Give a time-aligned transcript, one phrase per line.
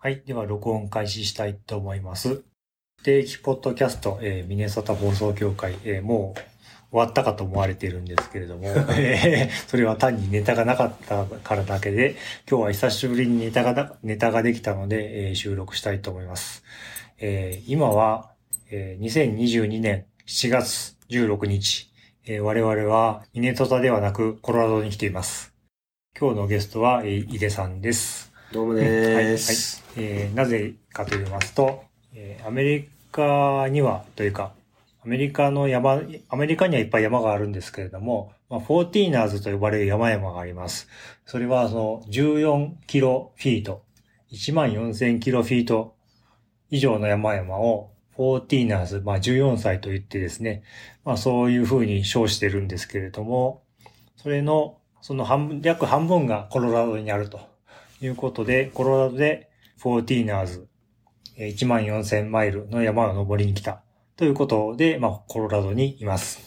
[0.00, 0.22] はい。
[0.24, 2.44] では、録音開始したいと思います。
[3.02, 6.40] 定期ポッドキャスト、えーミネソタ放送協会、えーもう
[6.90, 12.14] 終わったかと思われているんですけれども、 えーそれは単にネタがなかったからだけで、
[12.48, 16.62] 今日は久しぶりにネタがな、ネタができたので、えー収録したいと思います。
[17.18, 18.30] えー今は、
[18.70, 21.90] えー2022年7月16日、
[22.24, 25.52] えー我々はミネソタではなくコロラドに来ています。
[26.16, 28.27] 今日のゲストは、えー井出さんです。
[28.50, 29.36] どうもはいはい。
[29.98, 31.84] えーなぜかと言いますと、
[32.14, 34.52] えーアメリカには、というか、
[35.04, 40.88] アメリカの山、アメリカにはいっぱい山があるんですけれども、まあ、 fourteeners と呼ばれる山々があります。
[41.26, 43.82] それは、その、14キロフィート、
[44.32, 45.94] 1万4000キロフィート
[46.70, 50.62] 以上の山々を、フォーティーナーズ、まあ、14歳と言ってですね、
[51.04, 53.62] まあ、そういうふうに称してるんですけれども、
[54.16, 57.57] それの、その半分、約半分がコロラドにあると
[58.00, 60.68] いうことで、コロラドでフォーティーナーズ、
[61.36, 63.82] えー1万4000マイルの山を登りに来た
[64.16, 66.40] ということで、まあ、コロラドにいます。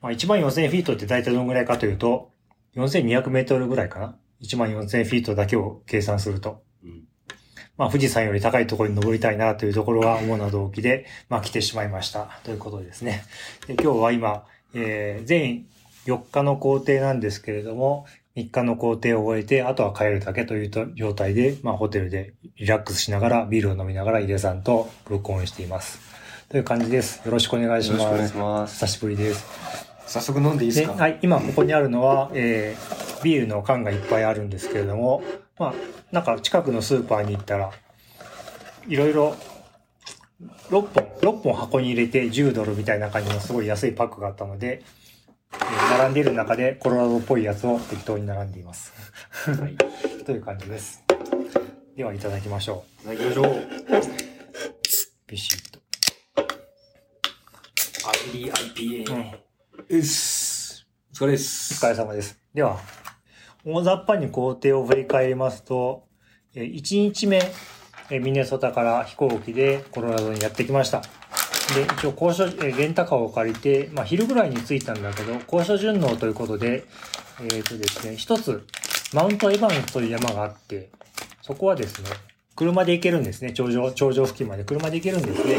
[0.00, 2.32] まあ、1万4000フィートって大体どのぐらいかというと、
[2.76, 6.62] 4200メートルぐらいかな ?1 万4000フィートだけを計算すると。
[6.82, 7.04] うん
[7.76, 12.40] まあ、富士山より高いところに登りたいなというところが主な動機で、まあ、来てしまいました。
[12.44, 13.24] ということですね。
[13.66, 15.66] で今日は今、えー全
[16.06, 26.00] 4日の工程なんですけれども、3日の工程を終えて、あとは帰るだけというと状態で、まあ、ホテルでリラックスしながら、ビールを飲みながら、井出さんと録音しています。
[26.48, 27.24] という感じです。
[27.24, 28.02] よろしくお願いします。
[28.02, 28.74] よろしくお願いします。
[28.74, 29.46] 久しぶりです。
[30.06, 30.94] 早速飲んでいいですか？
[30.94, 35.22] はい、今ここにあるのは、えー、ビールの缶がいっぱいあるんですけれども、
[35.58, 35.74] まあ、
[36.10, 37.70] なんか近くのスーパーに行ったら、
[38.88, 39.36] いろいろ、
[40.70, 40.88] 6本、
[41.20, 45.03] 6本箱に入れて10ドルみたいな感じのすごい安いパックがあったので、えー
[45.98, 48.92] 並んでいる中でコロラドっぽいやつを適当に並んでいます。
[49.50, 49.76] はい。
[50.24, 51.02] という感じです。
[51.96, 53.46] では、いただきましょいただきましょう。
[53.46, 53.58] う。
[55.26, 55.80] ビシッと。
[58.08, 59.34] アグリ IPA。
[59.88, 60.86] うんす。
[61.12, 61.84] お疲れでおす。
[61.84, 62.38] 疲れ様です。
[62.52, 62.78] では、
[63.64, 66.08] 大雑把に工程を振り返りますと、
[66.54, 67.36] えー1日目、
[68.10, 71.02] えーミネソタから飛行機でコロラドにやってきました。
[71.74, 76.84] で、一応高所、えーレンタカーを借りて、まあ昼ぐらいに着いたんだけど、高所順応ということで、
[77.40, 78.66] えっ、とですね、一つ、
[79.12, 80.90] マウントエバンスという山があって、
[81.42, 82.10] そこはですね、
[82.56, 83.52] 車で行けるんですね。
[83.52, 85.54] 頂上、頂上付近まで車で行けるんですね。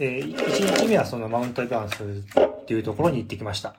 [0.00, 3.74] えー、1日目はそのマウントエバンスっていうところに行ってきました。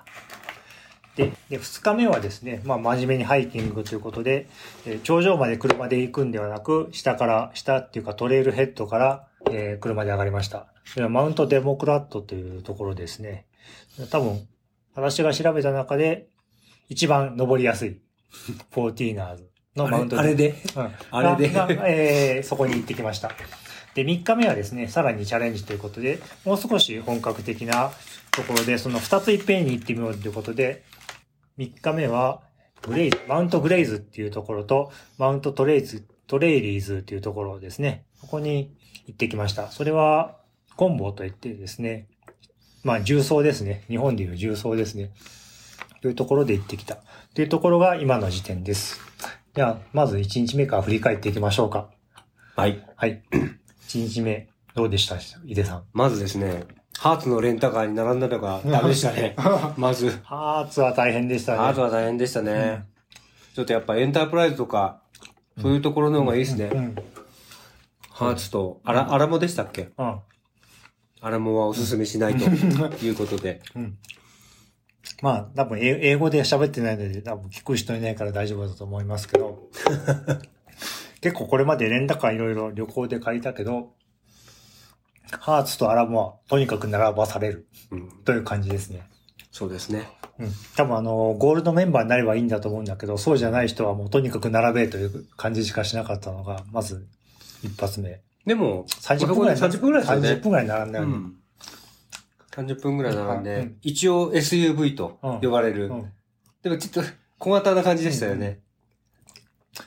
[1.16, 4.47] で、で2日目はですね、まあ真面目にハイキングということで、
[4.85, 10.68] えー頂上まで車で行くんではなく、下から、下っていうかトレイルヘッドから、えー車で上がりました。
[11.09, 13.45] マウントデモクラットというところですね。
[14.09, 14.47] 多分、
[14.95, 16.27] 私が調べた中で、
[16.89, 18.01] 一番登りやすい、
[18.71, 20.55] フォーティーナーズのマウントあれで？
[20.75, 21.51] うん あれで？
[21.87, 23.31] えーそこに行ってきました。
[23.93, 27.91] で、3日目はですね、さらにチャレンジということで、もう少し本格的な
[28.31, 30.83] ところで、その2ついっぺんに行ってみようということで、
[31.57, 32.41] 3日目は、
[32.83, 38.05] グレイズ、マウントグレイズっていうところと、マウントトレイズ、トレイリーズっていうところですね。
[38.21, 38.73] ここに
[39.07, 39.69] 行ってきました。
[39.71, 40.37] それは、
[40.75, 42.07] コンボウといってですね、
[42.83, 43.83] まあ、重曹ですね。
[43.87, 45.11] 日本でいう重曹ですね。
[46.01, 46.97] というところで行ってきた。
[47.35, 48.99] というところが今の時点です。
[49.53, 51.89] では、まず1日目から振り返っていきましょうか。
[52.55, 52.83] はい。
[52.95, 53.21] はい。
[53.87, 55.17] 1日目、どうでした？
[55.45, 55.83] 井出さん。
[55.93, 56.63] まずですね、
[56.97, 59.35] ハーツのレンタカーに並んだのがダメでしたね。
[59.77, 60.09] まず。
[60.23, 61.57] ハーツは大変でしたね。
[61.59, 62.51] ハーツは大変でしたね。
[62.51, 62.91] うん
[63.53, 65.01] ちょっとやっぱエンタープライズとか、
[65.61, 66.69] そういうところの方がいいですね。
[66.73, 66.95] うん。
[68.09, 69.89] ハーツと、アラ、アラモでしたっけ？
[69.97, 70.19] うん。
[71.21, 73.61] アラモはおすすめしないということで。
[73.75, 73.97] うん。
[75.21, 79.69] まあ、多分英英語で喋ってないので、多分聞く人いないから大丈夫だと思いますけど。
[81.21, 83.93] 結構これまでレンタカーいろいろ旅行で借りたけど、
[85.39, 88.09] ハーツとアラモはとにかく並ばされるうん。
[88.25, 89.07] という感じですね。
[89.51, 90.07] そうですね。
[90.39, 90.51] うん。
[90.75, 97.07] 多分あの、ゴールドメンバーになればいいんだと思うんだけど、そうじゃない人はもうとにかく並べという感じしかしなかったのが、まず
[97.63, 98.22] 一発目。
[98.46, 100.29] でも、30分ぐらい、30分ぐらいですよね。
[100.29, 101.14] 30分ぐらい並んだよね。
[101.14, 101.35] うん。
[102.52, 105.88] 30分ぐらい並んで、うん一応 SUV と呼ばれる。
[105.88, 106.11] うん
[106.64, 108.59] でもちょっと小型な感じでしたよね。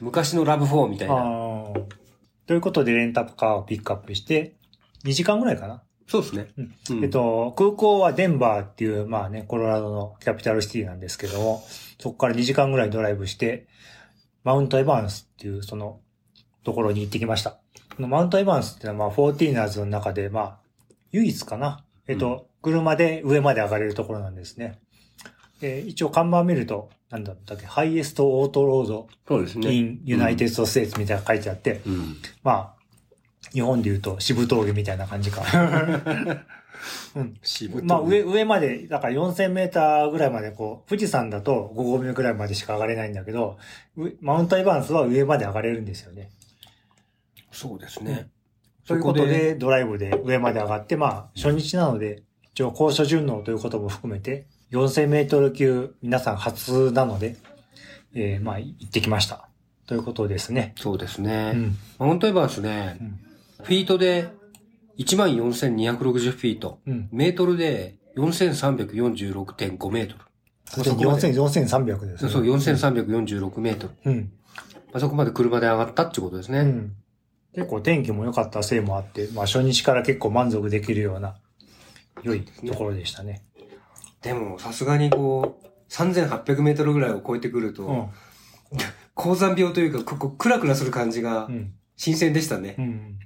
[0.01, 1.15] 昔のラブ4みたいな。
[2.47, 4.57] ということで、レンタカーをピックアップして、
[5.05, 5.83] 2時間ぐらいかな。
[6.07, 6.49] そうですね。
[6.59, 11.63] うんうんえっと、空港はデンバーっていう、まあね、コロラドの capital city なんですけども、
[12.01, 13.69] そこから2時間ぐらいドライブして、
[14.43, 16.01] マウントエバンスっていう、その、
[16.65, 17.59] ところに行ってきました。
[17.99, 20.59] マウントエバンスっていうのは、まあ、 fourteeners の中で、まあ、
[21.13, 21.85] 唯一かな。
[22.07, 24.79] えっと、車で上まで上がれるところなんですね。
[25.61, 29.73] で、一応看板を見ると、なんだったっけ、 highest auto road そうですね。
[29.73, 32.17] in United States みたいなの書いてあって、うん。
[32.43, 32.75] まあ、
[33.53, 35.43] 日本で言うと渋峠みたいな感じか。
[37.15, 37.35] うん。
[37.43, 43.57] 渋まあ上、上まで、だから4000メーターぐらいまでこう、富士山だと5合目ぐらいまでしか上がれないんだけど、
[43.97, 46.31] 上マウントエバンスは上まで上がれるんですよね。
[47.55, 48.29] そうですね。
[48.87, 52.23] ということで、ドライブで上まで上がって、まあ、初日なので、
[52.53, 57.37] 一応高所順応ということも含めて、4000メートル級、皆さん初なので、
[58.15, 59.49] えーまあ、行ってきました。
[59.87, 60.75] ということですね。
[60.77, 61.53] そうですね。
[61.55, 61.77] うん。
[61.99, 63.21] マウントエバンスね、うん
[63.65, 64.29] フィートで
[64.99, 67.09] 14,260フィート、うん。
[67.13, 70.21] メートルで4346.5メートル。
[70.67, 72.31] そこまで4000、4300です、ね。
[72.31, 74.13] そう、4346メートル。
[74.13, 74.33] うん。
[74.93, 76.59] まあ、そこまで車で上がったってことですね。
[76.61, 76.97] うん。
[77.55, 81.37] 結構天気も良かったせいもあって、まあ初日から結構満足できるような、
[82.23, 83.43] 良いところでしたね。
[84.23, 88.09] でも、さすがにこう、3800メートルぐらいを超えてくると、うん。
[89.15, 91.75] 高山病というか、ここ、クラクラする感じがうん。
[91.97, 92.75] 新鮮でしたね。
[92.79, 93.19] うん。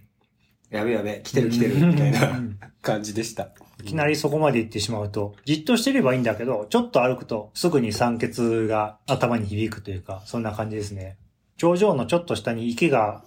[0.71, 2.41] やべやべ、来てる来てる、みたいな
[2.83, 3.51] 感じでした。
[3.83, 11.17] いきなりそこまで行ってしまうと、じっとしてればいいんだけど、ちょっと歩くとすぐに酸欠が頭に響くというか、そんな感じですね。
[11.57, 13.25] 頂上のちょっと下に池が、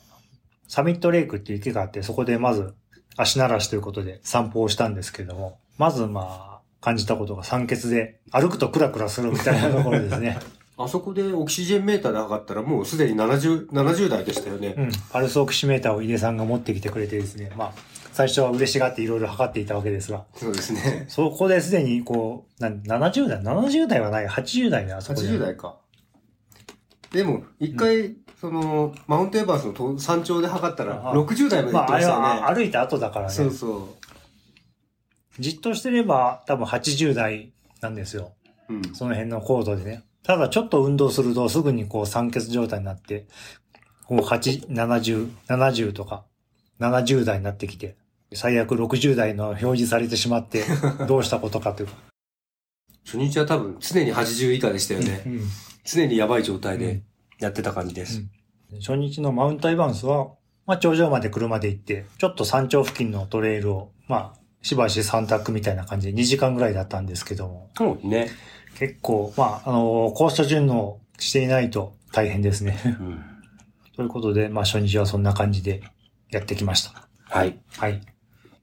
[0.72, 2.74] サミットレイクっていう池があって、そこでまず
[3.18, 10.40] 足慣らしということで散歩をしたんですけども、まずまあ、感じたことが酸欠で、歩くとクラクラするみたいなところですね。
[10.80, 14.76] あそこでオキシジェンメーターで測ったらもうすでに70、70代でしたよね。
[14.78, 14.92] うん。
[15.12, 17.74] パルスオキシメーターを井出さんが持ってきてくれてですね、まあ、
[18.14, 21.06] 最初は嬉しがっていろいろ測っていたわけですが、そうですね。
[21.10, 25.28] そこですでにこう、な70代 ?70 代はない ?80 代であそこで。
[25.28, 25.76] 80代か。
[27.12, 32.42] でも、一回、その、マウントエバースのと山頂で測ったら、ああ60代まで行ってましたよね。
[32.42, 33.32] は歩いた後だからね。
[33.32, 33.96] そうそ
[35.38, 38.34] じっとしてれば多分80代なんですよ。
[38.68, 38.74] う。
[38.74, 38.82] うん。
[38.96, 40.04] その辺の高度でね。
[40.24, 43.28] ただちょっと運動するとすぐにこう酸欠状態になって、
[44.08, 46.24] こう8、70、70とか
[46.80, 47.96] 70代になってきて、
[48.34, 50.64] 最悪60代の表示されてしまって、
[51.08, 51.94] どうしたことかというか。
[53.06, 55.22] 初日は多分常に80以下でしたよね。
[55.28, 55.42] うん
[55.84, 57.04] 常にやばい状態でうん
[57.42, 58.24] やってた感じです。
[58.80, 60.30] 初日のマウントエバンスは、
[60.66, 68.30] まあ、頂上まで車で行って、ちょっと山頂付近のトレイルを、まあ、しばし3択みたいな感じで2時間ぐらいだったんですけども、そうね。
[68.78, 72.80] 結構、まあ、あの、高所順応していないと大変ですね。
[72.86, 73.26] うん。
[73.96, 75.82] ということで、まあ、初日はそんな感じで
[76.30, 77.08] やってきました。
[77.24, 77.60] はい。
[77.78, 78.02] はい。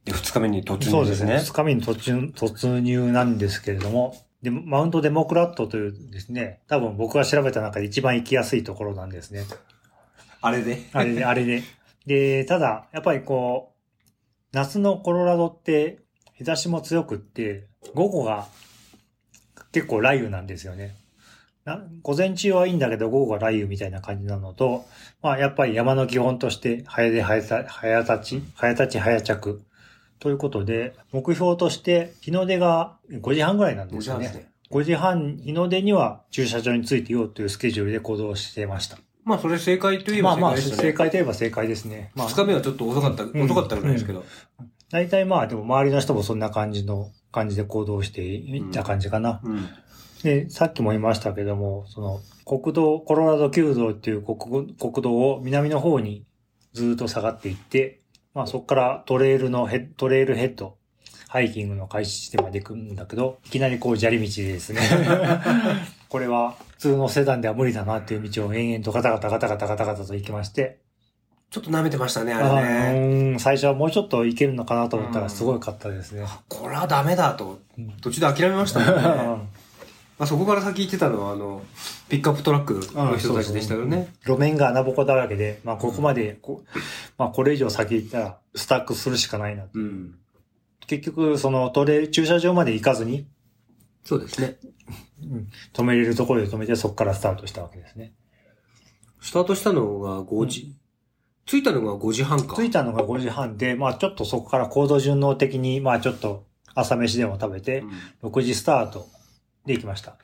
[0.05, 1.11] で、二日目に突そうでね。
[1.11, 1.35] 入ですすね。
[1.37, 9.45] 2日目に突入突入なんですけれども、で、マウントデモクラットというですね、多分僕が調べた中で一番行きやすいところなんですね。
[10.41, 10.79] あれで？
[10.93, 11.63] あれで、 あれで。
[12.07, 13.79] で、ただ、やっぱりこう、
[14.53, 15.99] 夏のコロラドって
[16.35, 18.47] 日差しも強くって、午後が
[19.73, 20.95] 結構雷雨なんですよね。
[21.65, 24.87] な午前中はいいんだけど、午後が雷雨みたいな感じなのと、
[25.21, 29.63] まあやっぱり山の基本として、早出早た早立ち、早立ち早着。
[30.19, 34.51] ということで、目標として日の出が5時半ぐらいなんですよね。
[34.71, 38.99] 5時半日の出には駐車場に着いてようというスケジュールで行動してました。
[39.25, 40.89] まあ、それ正解といえまあまあ、ば正解でしたね。
[40.91, 42.13] 正解といえば正解ですね。
[42.15, 44.25] まあ二、日目はちょっと遅かった、ん遅かったぐらいですけど。
[44.91, 49.41] 大体まあ、でも周りの人もそんな感じの、感じで行動していった感じかな。
[49.45, 49.69] うん。
[50.23, 56.25] で、さっきも言いましたけども、その、国道、コロラド旧道っていう国国道を南の方に
[56.73, 58.01] ずっと下がっていって、
[58.35, 60.77] まあそこからトレイルのヘッ、トレイルヘッド、
[61.29, 64.81] ハイキングの開始地点まで行くんだけど、いきなりこう砂利道ですね。
[66.09, 70.79] これは普通のセダンでは無理だなっていう道を延々とガタガタガタガタガタガタと行きまして、
[71.51, 73.37] ちょっと舐めてましたね、ああれね。
[73.37, 76.27] ー最初はもうちょっといけるのかなと思ったらすごいかったですね。
[76.49, 79.49] これはダメだとうん、途中で諦めましたもんね。
[80.19, 81.63] まあ、そこから先行ってたのは、あの、
[82.09, 84.13] ピックアップトラックの人たちでしたよね。
[84.27, 86.79] 路面が穴ぼこだらけで、まあここまでこう、
[87.17, 89.67] まあこれ以上先行ったらスタックするしかないな。
[89.73, 90.19] うん。
[90.89, 93.29] 結局、そのトレ駐車場まで行かずに、
[94.05, 94.57] そうですね。
[95.23, 98.13] うん止めれるところで止めてそこからスタートしたわけですね。
[99.21, 100.75] スタートしたのが5時。
[101.47, 102.57] 着いたのが5時半か。
[102.57, 106.45] 着いたのが5時半で、まあちょっとそこから行動順応的に、まあちょっと
[106.75, 107.85] 朝飯でも食べて
[108.23, 109.09] う、ん6時スタート
[109.69, 110.17] で行きました。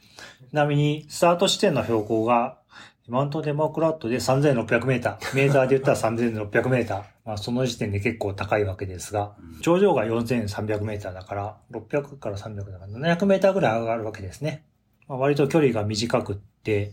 [0.50, 2.58] ちなみに、スタート地点の標高が、
[3.06, 5.36] マウントデモクラットで3600メーター。
[5.36, 7.04] メーターで言ったら3600メーター。
[7.26, 14.64] まあその時点で結構高いわけですが、頂上が4300メーターだから、600から300だから700メーターぐらい上がるわけですね。
[15.06, 16.92] まあ、割と距離が短くって、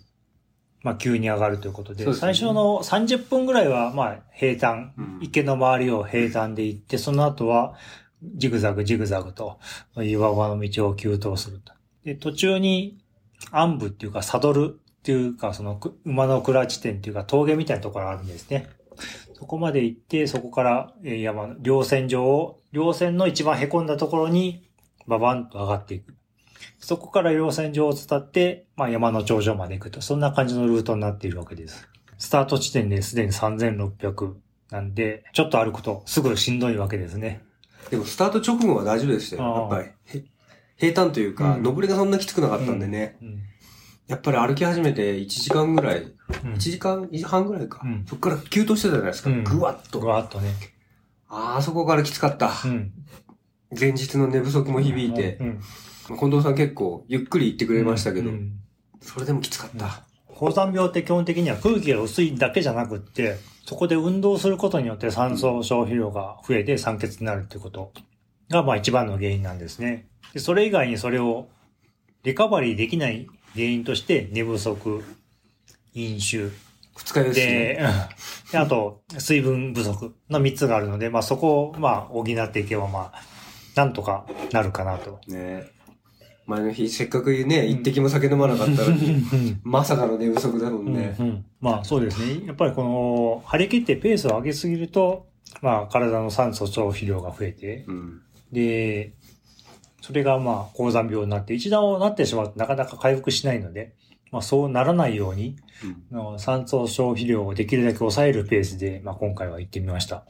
[0.83, 7.75] まあ急に上がるということで、ですね最初の30分ぐらいはまあ平坦、うん池の周りを平坦で行って、その後は
[8.35, 9.59] ジグザグジグザグと
[9.95, 11.73] 岩場の道を急登すると。
[12.03, 12.97] で、途中に
[13.51, 18.69] 暗部っていうかサドルっていうか、そのく馬の蔵地点っていうか峠みたいなところがあるんですね。
[19.33, 24.69] そこまで行って、そこからえー山の、稜線上を、稜線の一番凹んだところに、
[25.07, 26.15] ババンと上がっていく。
[26.79, 31.87] そこから稜線上を伝って、まあ山の頂上まで行くと、そんな感じのルートになっているわけです。
[32.19, 34.35] スタート地点ですでに3600
[34.69, 37.41] なんで、ちょっと歩くとすぐしんどいわけですね。
[37.89, 39.69] でもスタート直後は大丈夫でしたよ。
[39.71, 40.31] やっぱり。
[40.87, 43.17] へ平坦というか、うん登りがそんなきつくなかったんでね。
[43.21, 43.43] うん。
[44.07, 47.81] やっぱり歩き始めて1時間ぐらい、うん1時間半ぐらいか。
[47.83, 49.29] うんそっから急騰してたじゃないですか。
[49.29, 49.99] うんぐわっと。
[49.99, 50.53] ぐわっとね。
[51.27, 52.51] ああそこからきつかった。
[52.65, 52.91] うん。
[53.79, 55.61] 前日の寝不足も響いて、うん。
[56.17, 58.57] 近藤さん結構ゆっくり行ってくれましたけど、うん
[59.01, 60.03] それでもきつかった。
[60.27, 67.93] 高山病って基本的には空気が薄いだけじゃなくって、そこで運動することによって酸素消費量が増えて酸欠になるっていうこと
[68.49, 70.07] が、まあ一番の原因なんですね。
[70.33, 71.47] でそれ以外にそれを
[72.23, 75.03] リカバリーできない原因として寝不足、
[75.93, 76.49] 飲酒、
[76.95, 77.79] 二日酔いで。
[78.51, 83.21] で、あと水分不足の3つがあるので、まあそこをまあ補っていけばまあ、
[83.75, 85.19] なんとかなるかなと。
[85.27, 85.69] ね
[86.47, 91.15] 前の日、せっかくね、一滴も酒飲まなかったのに、まさかの寝不足だもんね。
[91.19, 92.45] うんうんまあそうですね。
[92.47, 95.27] やっぱりこの、張り切ってペースを上げすぎると、
[95.61, 98.21] まあ体の酸素消費量が増えて、うん。
[98.51, 99.13] で、
[100.01, 103.93] それがまあ高山病になって、一度なってしまうとなかなか回復しないので、
[104.31, 105.55] まあそうならないように、
[106.11, 110.25] うん酸素消費量をできるだけ抑えるペースで、まあ今回は行ってみました。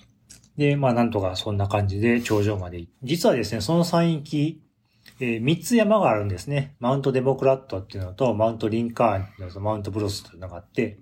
[0.57, 4.61] で、まあなんとかそんな感じで頂上まで実はですね、その山域、
[5.19, 6.75] えー、3つ山があるんですね。
[6.79, 10.99] マウントデモクラットっていうのと、マウントリンカーンっていうのと、マウントブロスっていうのがあって、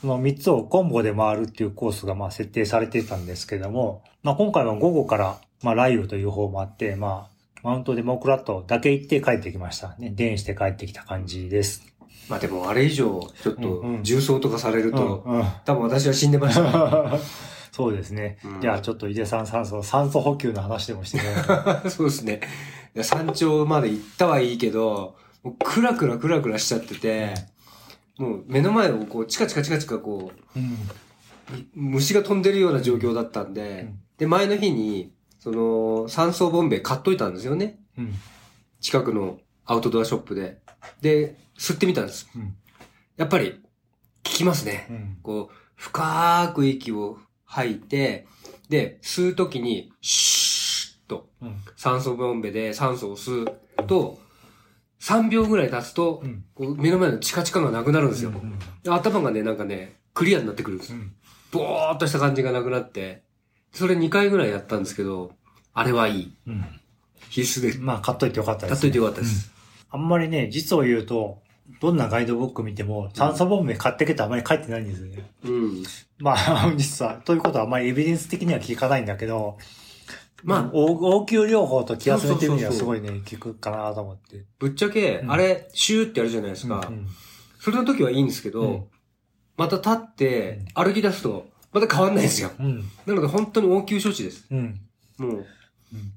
[0.00, 9.96] その3つをコンボで回るっていうコースがまあ設定されてたんですけども、まあ今回は午後からまあ雷雨という方もあって、まあマウントデモクラットだけ行って帰ってきました。
[9.98, 11.84] ね、電して帰ってきた感じです。
[12.28, 17.18] まあでもあれ以上、ちょっと重装とかされると、うんうん多分私は死んでました。
[17.72, 18.38] そうですね。
[18.44, 21.90] うんじゃあちょっと井出さん酸素、酸素補給の話でもしてください。
[21.92, 22.40] そうですね。
[23.02, 27.34] 山頂まで行ったはいいけど、もうクラクラクラクラしちゃってて、
[28.18, 30.78] もう目の前をこう、チカチカチカチカこう、うん。
[31.74, 35.12] 虫が飛んでるような状況だったんで、うんで、前の日に、
[35.46, 37.78] その、酸素ボンベ買っといたんですよね。
[37.96, 38.14] うん。
[38.80, 40.58] 近くのアウトドアショップで。
[41.00, 42.28] で、吸ってみたんです。
[42.34, 42.56] うん。
[43.16, 43.58] やっぱり、効
[44.24, 44.88] きますね。
[44.90, 45.18] うん。
[45.22, 48.26] こう、深く息を吐いて、
[48.68, 51.62] で、吸うときに、シューッとうん。
[51.76, 54.18] 酸素ボンベで酸素を吸うと、
[55.00, 56.44] 3秒ぐらい経つと、うん。
[56.56, 58.32] こう目の前のチカチカがなくなるんですよ。
[58.88, 60.92] 頭がね、なんかね、クリアになってくるんです。
[60.92, 61.14] うん。
[61.52, 63.22] ぼーっとした感じがなくなって、
[63.72, 65.32] それ2回ぐらいやったんですけど、
[65.74, 66.36] あれはいい。
[66.46, 66.64] うん。
[67.28, 67.80] 必須です。
[67.80, 69.50] まあ、買っといてよかったです、やっといてよかったです。
[69.90, 71.42] あんまりね、実を言うと、
[71.80, 75.30] どんなガイドブック見ても、酸素ボンベ買ってけとあまり書いてないんですよね。
[75.44, 75.82] うん。
[76.18, 79.58] まあ、 実は、ということはあまりエビデンス的には聞かないんだけど、
[80.44, 84.44] まあ応応急療法と気がつめてるにはすごいね、効くかなと思って。
[84.58, 86.86] ぶっちゃけ、うんあれ、シューってやるじゃないですか。
[86.88, 87.06] うん
[87.58, 88.84] それの時はいいんですけど、うん
[89.56, 92.50] また立って歩き出すと、また変わんないんですよ。
[92.58, 92.84] うん。
[93.06, 94.46] なので本当に応急処置です。
[94.50, 94.80] うん。
[95.18, 95.44] もう、うん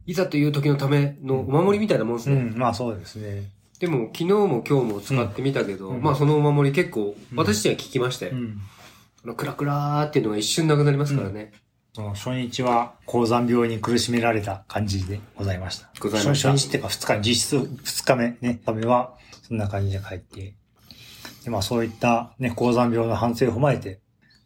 [0.08, 2.36] いざという時のためのお守りみたいなもんですね。
[2.36, 2.58] うん。
[2.58, 3.44] まあそうですね。
[3.80, 8.58] でも、昨日も今日も使ってみたけど、うんまあそのお守り結構、うん私には効きまして、うん。
[9.24, 11.52] あのクラクラーっていうのが一瞬なくなりますからね。
[12.14, 15.90] 初日は高山病に苦しめられた感じでございました。
[16.00, 20.54] ございました初初日っていうか二日、実質二日目ね、ためはそんな感じで帰って。
[21.44, 24.00] で、まあそういったね、高山病の反省を踏まえて、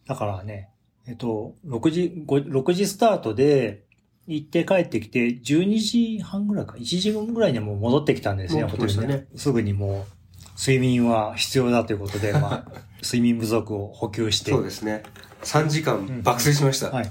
[0.06, 0.70] だからね、
[1.06, 3.84] えっと、6時、5 6時スタートで
[4.26, 14.50] 行って帰ってきて、12時半ぐらいか、1時間ぐらいにはもう戻ってきたんですね、戻ってホテルねすぐにもう、睡眠は必要だということで、まあ、 睡眠不足を補給して。
[14.50, 15.02] そうですね。
[15.42, 16.90] 3時間爆睡しました。
[16.90, 17.10] はい。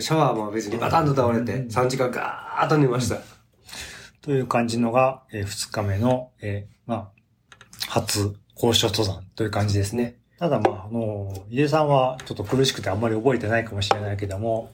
[0.00, 3.18] シャワーも別にバタンと倒れて、うん3時間ガーッと寝ました。
[4.20, 7.10] という感じのが、えー二日目の、えーまあ、
[7.88, 10.17] 初高所登山という感じですね。
[10.38, 14.70] ただまあ、あの、井出さんはちょっと苦しくてあんまり覚えてないかもしれないけども、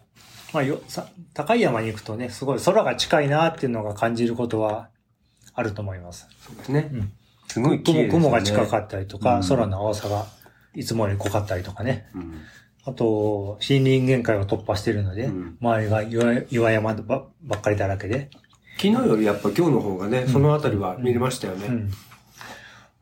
[0.52, 4.88] まあよ、さ高い山に行くとね、すごい空が近いなっていうのが感じることは
[5.54, 6.28] あると思います。
[6.40, 6.90] そうですね。
[6.92, 7.12] うん
[7.46, 8.58] すごい綺麗雲ですよね。
[8.58, 10.26] 雲が近かったりとか、うん空の青さが
[10.74, 12.06] いつもより濃かったりとかね。
[12.14, 12.40] うん
[12.86, 18.28] あと、森林限界を突破しているので、うん周りが岩岩山ばばっかりだらけで、
[18.76, 21.66] 昨日よりやっぱ今日の方がね、んそのあたりは見れましたよね。
[21.68, 21.90] うん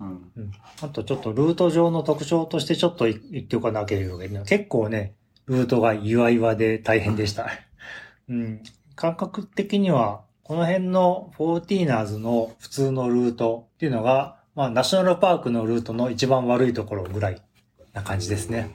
[0.02, 5.14] うんうんあとちょっとルート上の特徴としてちょっとい言っておかなければいけない結構ね、
[5.46, 7.50] ルートが岩々で大変でした。
[8.28, 8.62] うん。
[8.94, 17.42] 感覚的には、この辺のフォーティーナーズの普通のルートっていうのが、まあ、ナショナルパークのルートの一番悪いところぐらい
[17.92, 18.74] な感じですね。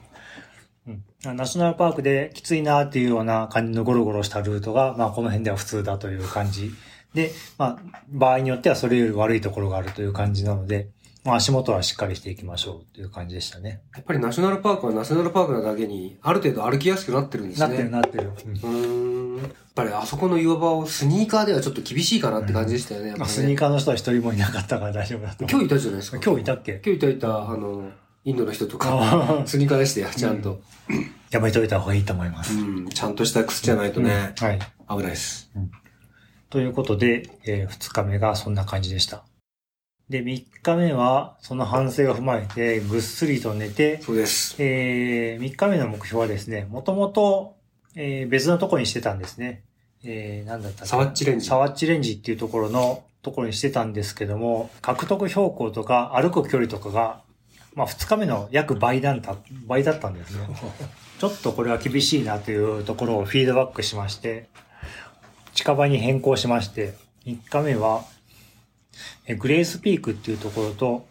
[0.86, 1.36] うん。
[1.36, 6.72] ナショナルパークできついなっていうような感じのゴロゴロしたルートが、まあ、この辺では普通だという感じ。
[7.14, 10.88] で、まあ、場合によってはそれより悪いところがあるという感じなので、
[11.28, 13.82] まあ、足元はしっかりしていきましょうという感じでしたね。
[13.94, 17.68] やっぱりナショナルパークはナショナルパークなだけに、ある程度歩きやすくなってるんですね。
[17.68, 18.32] なってるなってる。
[18.46, 19.42] うんうーん。
[19.42, 23.08] やっぱりあそこの岩場をスニーカーではちょっと厳しいかなって感じでしたよね。
[23.08, 25.44] やっぱねまあ、スニーカーの人は一人もいなかったから大丈夫だと。
[25.44, 26.18] 今日いたじゃないですか。
[26.24, 27.90] 今日いたっけ今日いたいた、あの、
[28.24, 30.62] インドの人とあか、ースニーカーでしたよ、ちゃんと。
[31.30, 32.58] やめといた方がいいと思います。
[32.58, 34.58] うん、ちゃんとした靴じゃないとね、はい。
[34.88, 35.50] 危ないです。
[36.48, 39.24] ということで、え2日目がそんな感じでした。
[40.10, 44.56] で、3日目は、その反省を踏まえて、ぐっすりと寝て、そうです。
[44.58, 47.56] え3日目の目標はですね、もともと、
[47.94, 49.62] えー別のところにしてたんですね。
[50.04, 57.20] えー、なんだったサワッチレンジサワッチレンジっていうところのところにしてたんですけども、獲得標高とか歩く距離とかが、
[57.74, 59.36] まあ2日目の約倍だった、
[59.66, 60.48] 倍だったんですね。
[61.18, 64.48] ちょっとこれは厳しいなというところをフィードバックしまして、
[65.52, 66.94] 近場に変更しまして、
[67.26, 68.17] 3日目は、え
[69.38, 71.06] グレースピークっていうところと、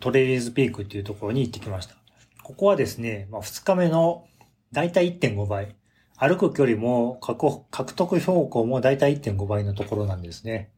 [0.00, 1.94] トレリーズピークっていうところに行ってきました。
[2.42, 4.26] ここはですね、まあ、2日目の
[4.72, 5.74] だいたい1.5倍。
[6.18, 10.70] 歩く距離も獲獲得標高もだいたい1.5倍のところなんですね。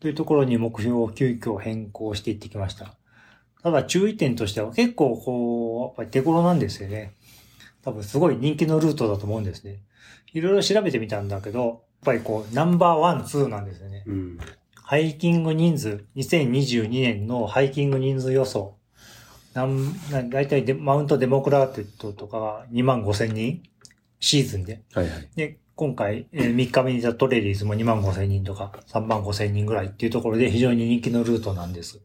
[0.00, 2.94] というところに目標を急遽変更していってきました。
[3.62, 7.12] ただ注意点としては結構こう、やっぱり手頃なんですよね。
[7.82, 9.80] 多分すごい人気のルートだと思うんですね。
[10.32, 14.04] いろいろ調べてみたんだけど、やっぱりこう、ナンバーワン、ツーなんですよね。
[14.06, 14.38] うん。
[14.88, 18.76] ハイキング人数、2022年のハイキング人数予想。
[19.52, 23.64] なん、なんだいたいデマウントデモクラテッドとかが2万5千人
[24.20, 24.82] シーズンで。
[24.94, 25.28] はいはい。
[25.34, 31.98] で、今回、えー3日目にいたトレリーズも2万5千人とか3万5千人ぐらいっていうところで非常に人気のルートなんです。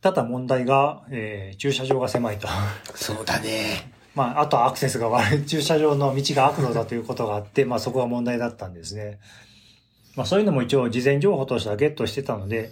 [0.00, 2.46] ただ問題が、えー駐車場が狭いと。
[2.94, 3.92] そうだね。
[4.14, 9.18] まあ、あとはアクセスが悪い、駐車場の道が悪路だということがあって、まあそこが問題だったんですね。
[10.16, 12.70] まあそういうのも一応事前情報としてはゲットしてたので、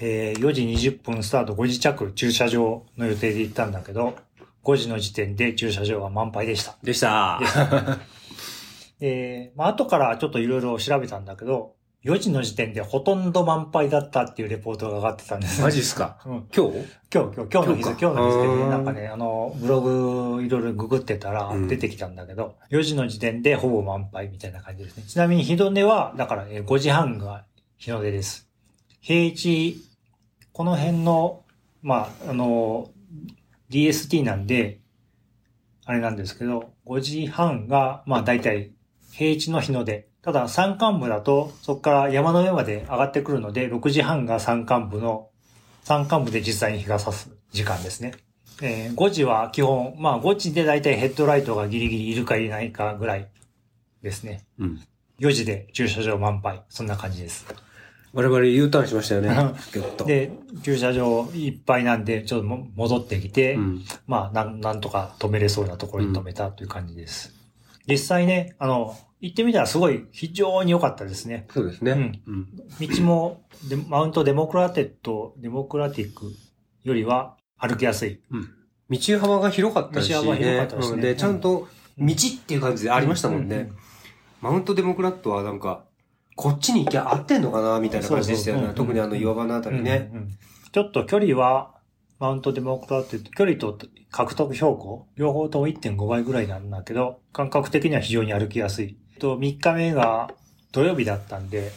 [0.00, 4.16] えー4時20分スタート5時着駐車場の予定で行ったんだけど、
[4.64, 6.76] 5時の時点で駐車場は満杯でした。
[6.82, 9.06] でしたで。
[9.06, 15.60] えーまあ後からちょっといろいろ調べたんだけど、4時の時点でほとんど満杯だったっていうレポートが上がってたんです。
[15.60, 16.18] マジっすか？
[16.24, 16.78] うん今日？
[17.12, 25.02] 今日、今日、今日の日付、今日か今日の日付でね、なんかね、あの、ブログいろいろググってたらうん出てきたんだけど、4時の時点でほぼ満杯みたいな感じですね。
[25.06, 27.44] ちなみに日の出は、だからえー5時半が
[27.76, 28.48] 日の出です。
[29.02, 29.76] 平地、
[30.52, 31.44] この辺の、
[31.82, 32.90] まあ、あの、
[33.70, 34.80] DST なんで、
[35.84, 38.72] あれなんですけど、5時半が、まあ大体
[39.12, 40.09] 平地の日の出。
[40.22, 45.30] ただ山間部だと、そこから山の上まで上がってくるので、6時半が山間部の
[45.84, 48.12] 山間部で実際に日が差す時間ですね。
[48.62, 53.28] えー5時は基本、まあ5時でだいたいヘッドライトがギリギリいるかいないかぐらい
[54.02, 54.44] ですね。
[54.58, 54.80] うん。
[55.20, 56.62] 4時で駐車場満杯。
[56.68, 57.46] そんな感じです。
[58.12, 59.30] 我々 U ターンしましたよね。
[59.72, 60.04] ぎゅっと。
[60.04, 63.84] で、駐車場いっぱいなんで、ちょっとも戻ってきて、うん。
[64.06, 67.32] まあなん、なんとか止めれそうなところに止めたという感じです。
[67.86, 71.46] 実際ね、あの、行ってみたらすごい非常に良かったですね。
[71.52, 71.92] そうですね。
[71.92, 72.46] うんうん。
[72.88, 76.32] 道もでマウントデモクラテッド、デモクラティック
[76.84, 78.20] よりは歩きやすい。
[78.90, 83.70] 道幅が広かったし、道幅広かったしねうんで、ちゃんと道っていう感じでありましたもんね。
[84.40, 85.84] マウントデモクラットはなんか、
[86.34, 88.62] こっちに行きゃ合ってんのかなみたいな感じでしたよね。
[88.62, 90.10] そうそう特にあの岩場のあたりね。
[90.12, 90.30] うんうんうん
[90.72, 91.74] ちょっと距離は、
[92.20, 93.76] マウントデモクラテッド、距離と
[94.10, 98.96] 獲得標高、両方とも1.5倍ぐらいなんだけど、感覚的には非常に歩きやすい。
[99.20, 100.32] と、3日目が
[100.72, 101.70] 土曜日だったんで、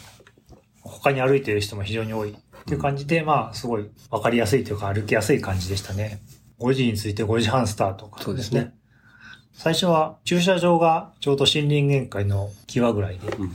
[0.81, 2.31] 他に歩いてる人も非常に多い。
[2.31, 6.21] っていう感じで、まあ、すごい分かりやすいというか歩きやすい感じでしたね。
[6.59, 8.73] 5時について5時半スタート、そうですね。
[9.51, 13.51] 最初は駐車場がちょうど森林限界の際ぐらいで、うん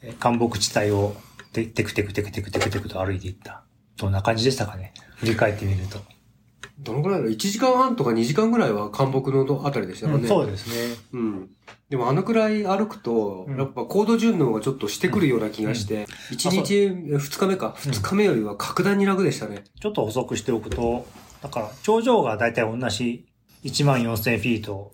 [0.00, 1.16] え干木地帯を
[1.52, 3.62] テテクテクテクテクテクテクと歩いていった。
[3.96, 5.98] どんな感じでしたかね振り返ってみると。
[6.78, 10.20] どのぐらいだろう ?1 時間半とか2時間ぐらいは干木のあたりでしたかね。
[10.20, 10.96] うんそうですね。
[11.12, 11.50] うん。
[11.88, 16.74] でもあのくらい歩くと、うんやっぱ高度順応がちょっとしてくるような気がして、1日、
[17.16, 19.64] 2日目か、2日目よりは格段に楽でしたね。
[19.80, 21.06] ちょっと補足しておくと、
[21.42, 23.26] だから頂上がだいたい同じ
[23.64, 24.92] 1万4000フィート、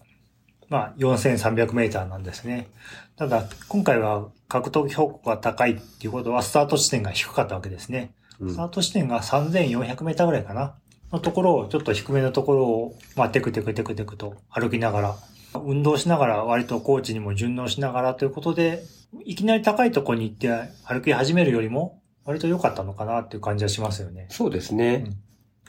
[0.70, 2.68] まあ4300メーターなんですね。
[3.16, 8.14] ただ、今回は獲得標高が高いっていうことは、スタート地点が低かったわけですね。
[8.40, 10.74] うんスタート地点が3400メーターぐらいかな。
[11.14, 15.16] のところを、ちょっと低めのところを、まあ、テクテクテクテクと歩きながら、
[15.64, 18.82] 運動しながら、割とコーチにも順応しながらということで、
[19.24, 20.50] いきなり高いところに行って
[20.84, 24.26] 歩き始めるよりも、割と良かったのかなっていう感じはしますよね。
[24.30, 25.06] そうですね。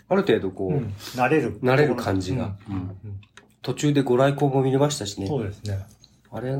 [0.07, 0.93] ある程度こう、うん。
[1.15, 1.59] 慣れる。
[1.61, 3.19] 慣れる感じがうんうん
[3.61, 5.25] 途中でご来光も見れましたしね。
[5.25, 5.79] そうですね。
[6.29, 6.57] あれが、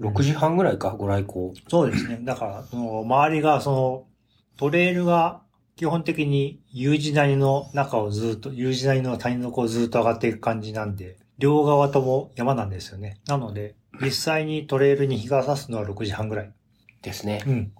[0.00, 1.50] 6時半ぐらいか、ご来光。
[1.66, 2.20] そうですね。
[2.22, 4.04] だから、その周りが、その、
[4.56, 5.42] トレイルが
[5.76, 13.20] 基本的に U 字谷の中をずっと、U 字谷の谷の子をずっと上がっていく感じなんで、両側とも山なんですよね。
[13.26, 16.52] なので、実際にトレイルに日が差すのは6時半ぐらい。
[17.02, 17.44] ですね。
[17.46, 17.72] うん。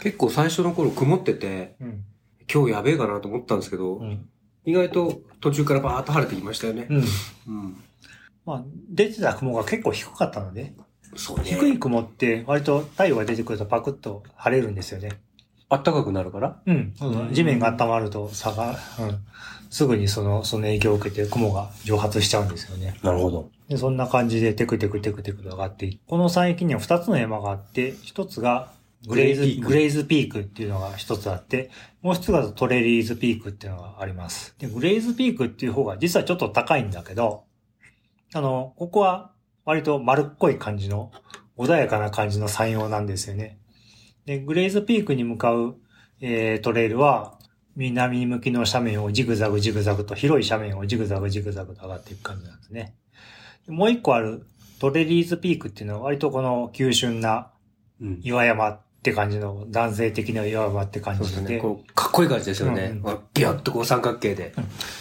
[0.00, 2.04] 結構最初の頃曇ってて、うん。
[2.52, 4.28] 今日やべえかなと思ったんですけど、うん。
[4.64, 6.88] 意外と途中からバーッと晴れてきましたよね。
[6.90, 6.96] うん。
[6.98, 7.84] うん。
[8.44, 10.74] まあ、出てた雲が結構低かったので、
[11.14, 11.44] そうね。
[11.44, 15.10] 低い雲って割と太陽が出てくるとパクッと晴れるんですよね。
[15.68, 16.60] あったかくなるから？
[16.66, 16.94] うん。
[17.32, 19.18] 地面が温まると差が、うん。
[19.70, 22.96] すぐにその、その影響を受けて雲が蒸発しちゃうんですよね。
[23.02, 23.50] なるほど。
[23.68, 28.70] で、そんな感じでテクテクテクテクと上がっていこの山域には2つの山があって、1つが
[29.08, 31.70] グレイズ、グレイズピークっていうのが1つあって、
[32.02, 34.54] もう1つがトレリーズピークっていうのがあります。
[34.58, 37.44] で、グレイズピークっていう方が実はちょっと高いんだけど、
[38.32, 39.32] あの、ここは
[39.64, 41.10] 割と丸っこい感じの、
[41.56, 43.58] 穏やかな感じの山陽なんですよね。
[44.26, 45.76] で、グレイズピークに向かう、
[46.20, 47.38] えー、トレイルは、
[47.76, 52.94] 南向きの斜面をジグザグジグザグと、広い斜面をジグザグジグザグと上がっていく感じなんですね。
[53.68, 54.46] もう一個ある
[54.78, 57.50] トレリーズピークっていうのは割とこの急峻な
[58.00, 58.20] うん。
[58.22, 61.58] 岩山って感じの男性的な岩山って感じで、そうですね。
[61.58, 63.00] こう、かっこいい感じですよね。
[63.04, 64.54] うんビャッとこう三角形で。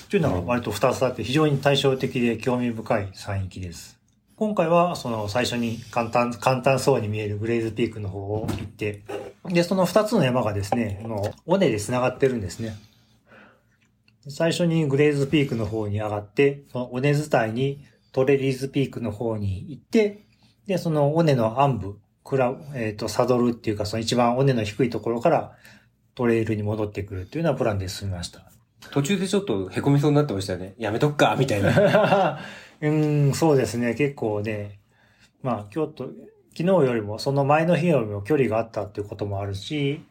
[0.09, 3.99] というのが割と二つあって非常に対照的で興味深い山域です。
[4.35, 9.03] 今回はその最初に簡単、簡単そうに見えるグレイズピークの方を行って、
[9.45, 12.75] で、その二つの山がですね、あの、尾根で繋がってるんですね。
[14.27, 20.25] 最初にグレイズピークの方に上がって、その尾根伝いにトレリーズピークの方に行って、
[20.65, 25.51] で、その尾根の暗部、クラえっ、と、サドルっていうか、その一番尾根の低いところから
[26.15, 28.49] トレイルに戻ってくるっていうようなプランで進みました。
[28.91, 30.73] 途中でちょっと凹みそうになってましたよね。
[30.77, 32.39] やめとくか、みたいな。
[32.87, 33.95] うん、そうですね。
[33.95, 34.79] 結構ね、
[35.41, 36.05] まあ、京都、
[36.55, 40.03] 昨日よりも、その前の日よりも距離があったっていうこともあるし、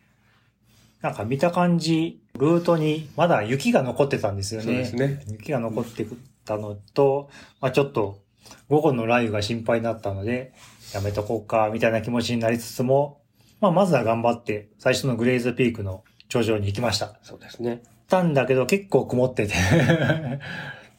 [1.03, 4.67] なんか見た感じ、ルートにまだ雪が残ってたんですよね。
[4.67, 5.23] そうですね。
[5.29, 6.07] 雪が残って
[6.45, 7.29] たのと、
[7.61, 8.21] まあちょっと
[8.69, 10.55] 午後の雷雨が心配になったので、
[10.95, 13.21] やめとこうか、みたいな気持ちになりつつも、
[13.61, 17.19] まあまずは頑張って、最初のグレイズピークの頂上に行きました。
[17.23, 17.83] そうですね。
[18.09, 19.55] たんだけど結構曇ってて、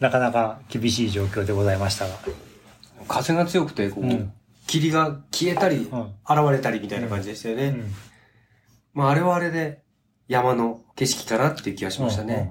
[0.03, 2.19] なかなか厳しい状況でございましたが。
[3.07, 4.33] 風が強くて、こう、うん。
[4.67, 6.01] 霧が消えたり、うん。
[6.29, 7.67] 現れたりみたいな感じでしたよね。
[7.67, 7.91] うん。
[8.93, 9.81] まあ、あれはあれで
[10.27, 12.49] 山の景色かなっていう気がしましたね。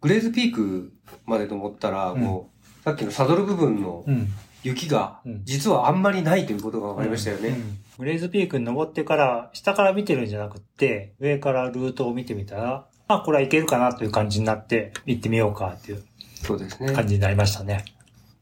[0.00, 0.92] グレーズピーク
[1.24, 2.20] まで登ったら、うん。
[2.20, 2.50] も
[2.80, 4.28] う、さっきのサドル部分のうん。
[4.64, 7.48] 雪がうん、実はあんまりないということが分かりましたよね。
[7.48, 7.78] うん。
[7.98, 16.04] グレイズピークに登ってから、下から見てるんじゃなくって、上からルートを見てみたら、あ、これはいけるかなという感じになって、行ってみようかっていう
[16.42, 16.92] そうですね。
[16.92, 17.84] 感じになりましたね。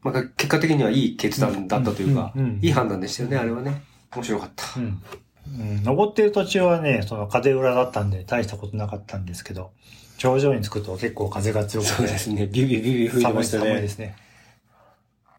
[0.01, 3.83] まあ、結果的にはいい決断だったというか、うんうんうんいい判断でしたよね、あれはね。
[4.15, 4.79] 面白かった。
[4.79, 5.01] うん。
[5.59, 9.71] うん、登ってる途中はね、その風裏だったんで大したことなかったんですけど、
[10.17, 12.47] 頂上に着くと結構風が強くて、そうですね。
[12.47, 13.87] ビュビュビュビュ吹いてましたね寒いで。
[13.87, 14.15] すね。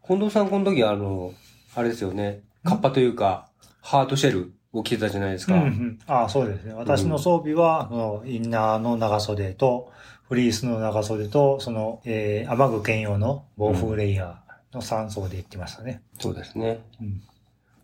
[0.07, 1.33] 近藤さん、この時あの、
[1.75, 2.41] あれですよね。
[2.65, 3.49] カッパというか、
[3.81, 5.55] ハートシェルを着てたじゃないですか。
[5.55, 6.75] うんうん、ああそうですね。
[6.75, 9.93] 私の装備は、そのインナーの長袖と、
[10.29, 16.03] フリースの長袖と、その、えー、雨具兼用の防風レイヤーの3層で行ってましたね。
[16.19, 16.81] そうですね。
[17.01, 17.23] うん。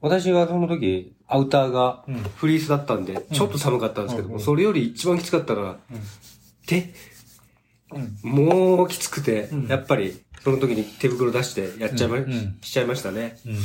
[0.01, 2.17] 私はその時、アウターがうん。
[2.17, 5.79] フリースだったんで、ちょっと寒かったんですけども、うんそれより一番きつかったのは、
[6.67, 6.93] 手、
[7.93, 8.31] うん。
[8.31, 12.19] もうきつくて、うんやっぱり、その時に手袋出してやっちゃいま、
[12.63, 13.39] しちゃいましたね。
[13.45, 13.53] うん。
[13.53, 13.57] い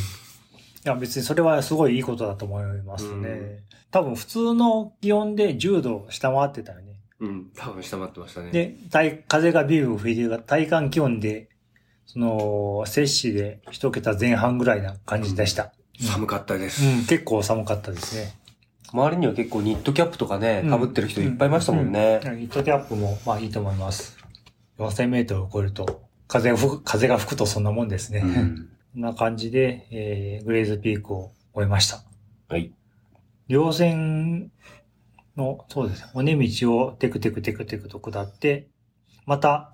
[0.83, 3.29] や、別にそれはすごいいいことだと思いますね。
[3.29, 3.59] うん
[3.93, 6.92] 多分普通の気温で10度下回ってたよね。
[7.23, 8.51] うん、多分下回ってましたね。
[8.51, 11.47] で、体風がビュービュー吹いてるから体感気温で、
[12.05, 15.73] その、摂氏で一桁前半ぐらいな感じでした。
[16.01, 16.85] 寒かったです。
[16.85, 18.33] うん、結構寒かったですね。
[18.91, 22.19] 周りには結構ニットキャップとかね、うん被ってる人いっぱいいましたもんね。
[22.25, 24.17] うんヒットキャップもまあいいと思います。
[24.77, 28.19] 4000メートルを超えると、風が吹く、風が吹くとそんなもんですね。
[28.19, 32.03] うんこんな感じで、えー、グレイズピークを終えました。
[32.49, 32.71] はい。
[33.47, 34.51] 稜線
[35.37, 38.69] の、そうですね、尾根道をテクテクテクテクと下って、
[39.25, 39.73] また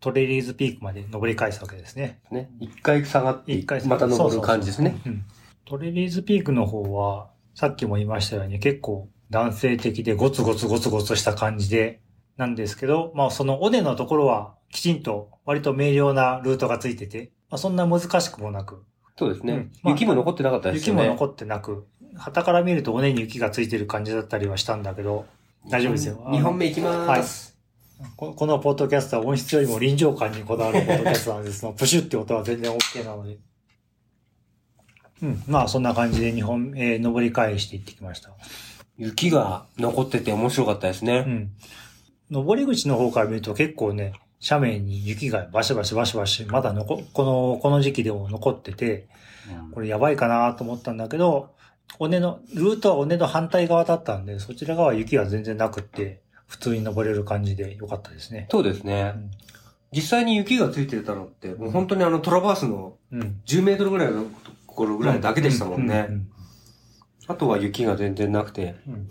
[0.00, 2.20] トレリーズピークまで登り返すわけですね。
[2.30, 2.50] ね。
[2.60, 4.90] 一回下がって、一回また登る感じですね。
[4.90, 5.24] そうそうそううん
[5.70, 12.00] トレリーズピークの方は、さっきも言いましたように結構男性的でゴツゴツゴツゴツした感じで、
[12.36, 18.84] なんですけど、まあその尾根のところはきちんと割と明瞭なルートがついてて、まあそんな難しくもなく、
[19.16, 20.96] そうですね、うんまあ雪も残ってなかったですね。
[20.96, 25.26] も残ってなく、旗から見ると尾根に雪がついてる感じだったりはしたんだけど、
[25.68, 26.22] 大丈夫ですよ。
[26.26, 27.58] 2本目いきまーす。
[28.16, 33.38] ここのポッドキャストは音質よりも臨場感にこだわるポッドキャストなんですが、 プシュって音は全然 OK なので。
[35.22, 35.42] うん。
[35.46, 38.30] まあ、そんな感じで日本、えー登り返していってきました。
[38.96, 41.20] 雪が残ってて面白かったですうね。
[41.20, 41.50] ん。
[42.30, 44.14] 登り口の方から見ると結構ね、
[44.46, 49.08] 斜面に雪がバシバシバシバシ、まだ残、この、この時期でも残ってて、
[49.72, 51.50] これやばいかなと思ったんだけど、
[51.98, 58.48] 尾根の、ルートは尾根の反対側だったんで、そちら側は雪は全然なくって、普通に登れる感じでよかったですね。
[58.50, 59.12] そうですね。
[59.16, 59.30] うん
[59.92, 63.40] 実際に雪がついてたのって、もう本当にあのトラバースのうん。
[63.44, 66.06] 10メートルぐらいのところぐらいだけでしたもんね。
[66.08, 66.30] うん
[67.26, 68.76] あとは雪が全然なくて。
[68.86, 69.08] うん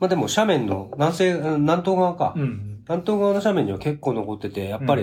[0.00, 2.34] まあでも斜面の南西、うん南東側か。
[2.36, 2.42] うん。
[2.42, 2.80] うん。
[2.84, 5.02] 南東側の斜面には結構残ってて、やっぱり、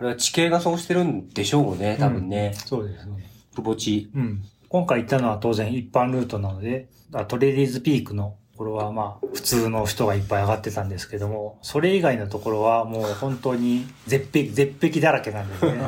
[0.00, 2.54] れは地形がそうしてるんでしょうね、多分ね。
[2.54, 3.28] そうですね。
[3.54, 4.10] くぼ地。
[4.14, 4.42] うん。
[4.70, 15.82] 今回行ったのは当然一般ルートなので、あトレリーズピークの、これはまあ、普通の人がいっぱい上がってたんですけども、それ以外のところはもう本当に絶壁、絶壁だらけなんですね。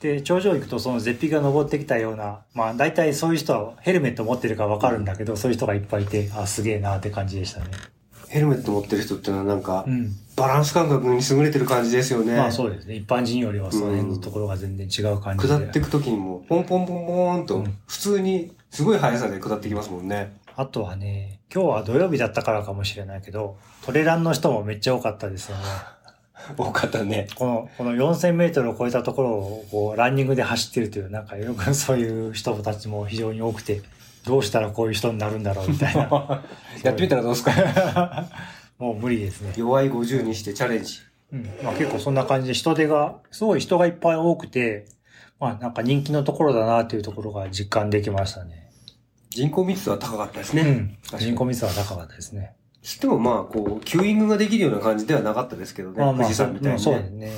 [0.00, 7.66] で、頂上行くとその絶壁が登ってきたような、まあ大体そういう人はヘルメット持ってるからわかるんだけど、そういう人がいっぱいいて、あ、すげえなって感じでしたね。
[8.30, 10.16] ヘルメット持ってる人ってのはなんかう、ん。
[10.36, 12.36] バランス感覚に優れてる感じですよね。
[12.36, 12.94] まあそうですね。
[12.94, 15.52] 一般人よりはその辺のところが全然違う感じで。
[15.52, 20.32] 下っていくときにも、ポンポンポンポンとうん、普通に、すごい速さで下ってきますもんね。
[20.56, 25.64] あとはね、今日は土曜日だったからかもしれないけど、トレランの人もめっちゃ多かったですよね。
[26.56, 27.26] 多かったね。
[27.34, 33.82] この、この4000メートルを超えたところを、こう、ランニングで走ってるという、なんかよくそういう人たちも非常に多くて、
[34.24, 36.42] どうしたらこういう人になるんだろうみたいな。
[36.82, 38.28] やってみたらどうですか？
[38.78, 39.52] もう無理ですね。
[39.56, 40.98] 弱い50にしてチャレンジ。
[41.32, 41.48] うん。
[41.62, 44.86] まあ結構そんな感じで人手が、すごい人がいっぱい多くて、
[45.38, 48.70] まあなんか人気のところだなというところが実感できましたね。
[49.30, 50.62] 人口密度は高かったですね。
[51.12, 51.18] うん。
[51.18, 52.54] 人口密度は高かったですね。
[52.82, 55.98] つってもまあ、こう、キューイングができるような感じではなかったですけどね。
[55.98, 56.82] まあまあ、富士山みたいうんにね。
[56.82, 57.30] そうですね。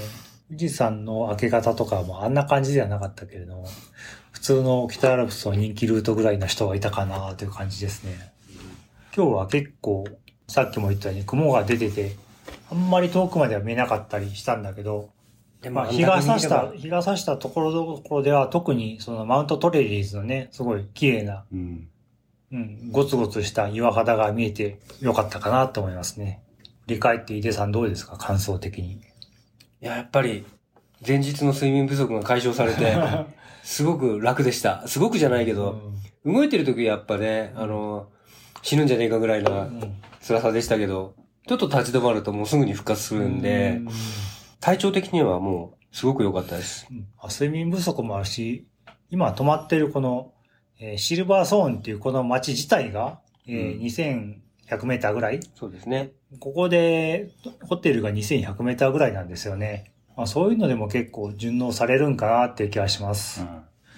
[0.48, 3.66] 富士山の明け方とかもあんな感じではなかったけれども、
[4.32, 8.32] 普通の北アルプスの人気ルートぐらいの人がいたかなという感じですね。
[9.16, 10.04] 今日は結構、
[10.48, 12.16] さっきも言ったように雲が出てて、
[12.70, 15.10] あんまり遠くまでは見えなかったりしたんだけど、
[15.60, 21.88] でまあ、日が差した、日が差したところどころでは特にそのマウントトレリーズのね、すごい綺麗な、うん。
[22.50, 26.42] うん、ゴツゴツした岩肌が見えてよかったかなと思いますね。
[26.86, 28.16] 振り返って井出さんどうですか？
[28.18, 28.92] 感想的に。
[28.94, 28.98] い
[29.80, 30.44] や、やっぱり、
[31.06, 32.96] 前日の睡眠不足が解消されて、
[33.62, 34.86] すごく楽でした。
[34.88, 35.80] すごくじゃないけど、
[36.24, 38.08] 動いてる時やっぱね、あの、
[38.62, 39.94] 死ぬんじゃねえかぐらいなうん
[40.26, 41.14] 辛さでしたけど、
[41.48, 43.88] ちょっと立ち止まるともうすぐに復活するんで、うん
[44.60, 46.86] 体調的にはもう、すごく良かったです。
[47.28, 48.68] 睡眠不足もあるし、
[49.10, 50.32] 今泊まってるこの、
[50.78, 55.40] えーシルバーソーンっていうこの街自体が、えーうん2100メーターぐらい？
[55.56, 56.12] そうですね。
[56.38, 57.30] ここで、
[57.68, 59.91] ホテルが2100メーターぐらいなんですよね。
[60.16, 63.44] まあ、そういうのでも結構順応されるんかなっていう気がします。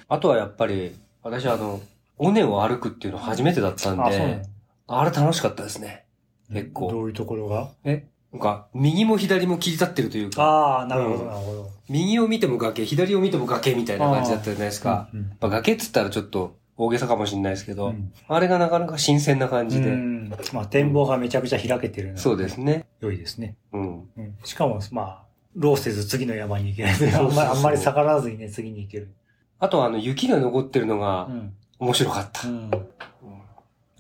[0.09, 1.81] あとはやっぱり、私はあの、
[2.19, 4.43] 尾根を歩くっていうの初めてだったんで、
[4.87, 6.05] あれ楽しかったですね。
[6.51, 7.71] の結構どういうところが？
[7.85, 11.71] えなんか、右も左も切り立ってるというか、ああ、なるほど、うんなるほど。
[11.89, 15.09] 右を見ても崖、左を見ても崖みたいな感じだったじゃないですか。
[15.15, 22.87] うんまあ、崖っつったらちょっと大げさかもしれないですけど、うんあれがなかなか新鮮な感じで、うんまあ、展望がめちゃくちゃ開けてるのそうですね。
[23.01, 23.57] 良いですね。
[23.73, 24.09] うん。
[24.17, 25.23] うんしかも、まあ、
[25.55, 29.15] 労せず次の山に行けない あんまりあんまり下がらずにね、次に行ける。
[29.59, 31.55] あとはあの、雪が残ってるのがうん。
[31.79, 32.49] 面白かった。
[32.49, 32.71] うん。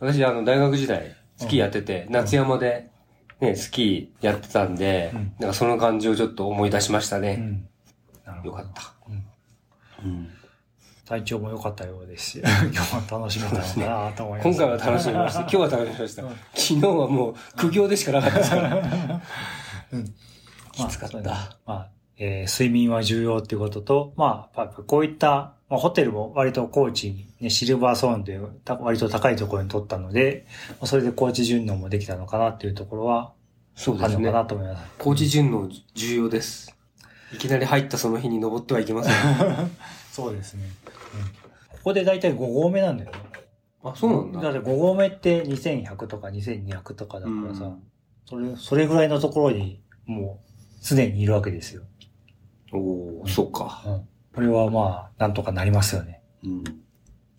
[0.00, 2.90] 私あの、大学時代、スキーやってて、夏山で、
[3.40, 7.62] ね、スキーやってたんで、うんなんかその感じをちょっと思い出しましたね。
[8.44, 8.92] よかった。
[9.08, 10.28] うんうん
[11.06, 12.38] 体調も良かったようですし、
[12.72, 14.48] 今日は楽しめたなと思います。
[14.48, 15.40] 今回は楽しみました。
[15.44, 16.22] 今日は楽しみました。
[16.22, 19.20] うん昨日はもう苦行でしかなかったですから。
[19.92, 20.14] うん
[20.74, 21.18] きつかった。
[21.18, 33.32] まあ、まあえー睡眠は重要っていうことと、まあ、やっぱこういった、まあ、ホテルも割と高知に、ね、シルバーソーンというた割と高いところに取ったので、まあそれで高知順応もできたのかなっていうところは
[33.74, 34.38] そうですねあるのか。
[34.38, 34.84] なと思います。
[34.98, 36.74] 高知順応重要です。
[37.32, 39.14] いきなり入ったその日に登ってはいけません。
[40.12, 40.64] そうですね。
[41.18, 41.44] うん
[41.84, 43.18] ここでだいたい5合目なんだよね。
[43.82, 44.40] あ、そうなんだ。
[44.40, 47.82] だって5合目って2100とか2200とかだからさ、うん
[48.26, 50.53] それ、それぐらいのところにもう
[50.84, 51.82] 常にいるわけですよ。
[52.72, 53.82] おお、そうか。
[53.86, 54.08] うん。
[54.34, 56.20] これはまあ、なんとかなりますよね。
[56.44, 56.64] うん。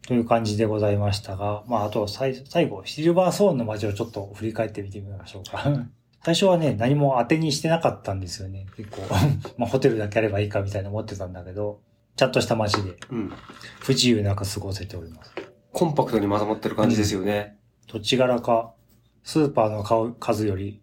[0.07, 5.63] という感じでございましたが、まあ、あと最最後、シルバーソーンの街をちょっと振り返ってみてみましょうか。
[6.23, 8.65] 最初はね、何も当てにしてなかったんですよね。
[8.75, 9.01] 結構、
[9.57, 11.81] まあ、ホテルだけあればいいかみたいな思ってたんだけど、
[12.15, 13.31] ちゃんとした街でうん。
[13.79, 15.31] 不自由なく過ごせております。
[15.71, 17.57] コンパクトにまとまってる感じですよね。
[17.87, 18.73] 土地柄か、
[19.23, 20.81] スーパーの数より、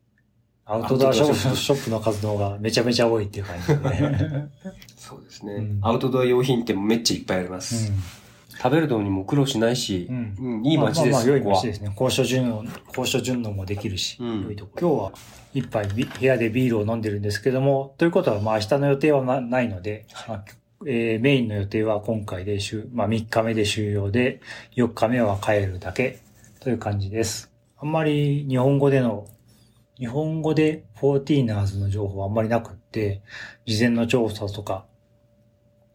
[0.64, 4.48] アウトドアショップの数の方がめちゃめちゃ多いっていう感じでね。
[4.96, 7.92] そうですね、うんアウトドア用品店もめっちゃいっぱいあります。
[8.62, 11.92] 食べるのにも苦労しないし、うんうんいい街です、まあまあまあ良い街ですね。
[11.96, 15.12] 高所順応、高所順応もできるし、うん良いとこ今日は
[15.53, 20.44] 一杯ビ部屋でビールを飲んでるんですけども、ということはまあ明日の予定はなないので、まあ
[20.87, 24.40] えーメインの予定は今回で終、まあ3日目で終了で、
[24.77, 26.20] 4日目は帰るだけ
[26.61, 27.51] という感じです。
[27.79, 29.27] あんまり日本語での、
[30.02, 33.22] 日本語で 14ers の情報はあんまりなくって、
[33.66, 34.84] 事前の調査とか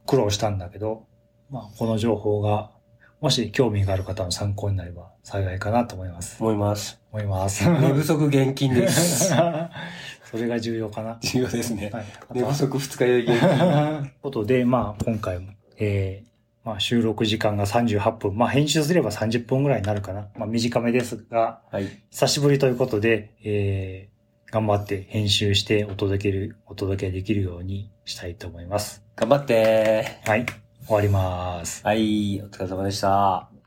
[0.06, 1.04] 苦労したんだけど、
[1.50, 2.72] まあこの情報が
[3.20, 6.38] もし興味がある方の参考になれば幸いかなと思います。
[6.42, 7.02] 思います。
[7.12, 7.70] 思います。
[7.70, 9.34] 寝不足厳禁です。
[10.24, 11.18] それが重要かな。
[11.20, 11.90] 重要ですね。
[11.92, 12.06] はい。
[12.34, 13.50] 寝不足二日酔い厳禁。
[13.50, 16.30] ということで、まあ、今回も、えー、
[16.68, 18.36] まあ、収録時間が38分。
[18.36, 20.28] まあ、編集すれば30分ぐらいになるかな。
[20.36, 21.88] まあ、短めですが、はい。
[22.12, 29.02] 久しぶりということで、えー、頑張って編集してお届ける、お届けできるようにしたいと思います。
[29.16, 30.46] 頑張ってはい。
[30.86, 31.86] 終わります。
[31.86, 33.50] はい、お疲れ様でした。